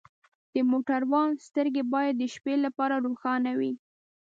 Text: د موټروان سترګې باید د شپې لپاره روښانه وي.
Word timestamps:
د 0.53 0.55
موټروان 0.69 1.29
سترګې 1.47 1.83
باید 1.93 2.15
د 2.17 2.23
شپې 2.33 2.55
لپاره 2.65 2.95
روښانه 3.05 3.51
وي. 3.59 3.73